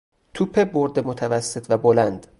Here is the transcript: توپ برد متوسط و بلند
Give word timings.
توپ 0.33 0.63
برد 0.63 0.99
متوسط 1.07 1.65
و 1.69 1.77
بلند 1.77 2.27